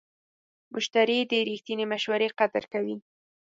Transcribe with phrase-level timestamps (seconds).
[0.73, 2.97] مشتری د رښتینې مشورې قدر کوي.